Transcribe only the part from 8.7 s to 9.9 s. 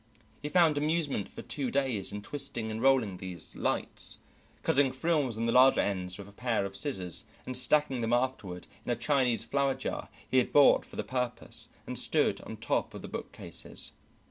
in a Chinese flower